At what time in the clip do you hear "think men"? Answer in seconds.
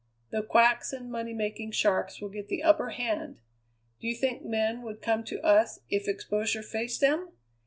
4.15-4.81